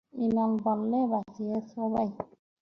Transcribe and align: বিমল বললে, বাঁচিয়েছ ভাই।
বিমল 0.13 0.51
বললে, 0.65 0.99
বাঁচিয়েছ 1.11 1.71
ভাই। 1.93 2.09